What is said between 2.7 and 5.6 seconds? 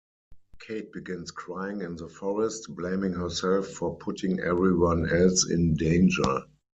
blaming herself for putting everyone else